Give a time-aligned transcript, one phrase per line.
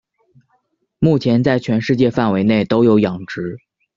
[0.97, 3.59] 目前在全世界范围内都有养殖。